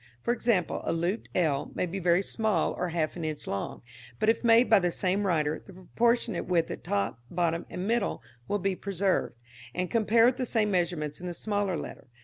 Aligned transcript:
For 0.23 0.33
example, 0.33 0.81
a 0.83 0.91
looped 0.91 1.29
l 1.35 1.69
may 1.75 1.85
be 1.85 1.99
very 1.99 2.23
small 2.23 2.71
or 2.73 2.89
half 2.89 3.15
an 3.15 3.23
inch 3.23 3.45
long; 3.45 3.83
but, 4.17 4.29
if 4.29 4.43
made 4.43 4.67
by 4.67 4.79
the 4.79 4.89
same 4.89 5.27
writer, 5.27 5.61
the 5.63 5.73
proportionate 5.73 6.47
width 6.47 6.71
at 6.71 6.83
top, 6.83 7.19
bottom 7.29 7.67
and 7.69 7.85
middle 7.87 8.23
will 8.47 8.57
be 8.57 8.75
preserved, 8.75 9.35
and 9.75 9.91
compare 9.91 10.25
with 10.25 10.37
the 10.37 10.45
same 10.47 10.71
measurements 10.71 11.19
in 11.21 11.27
the 11.27 11.35
smaller 11.35 11.77
letter. 11.77 12.07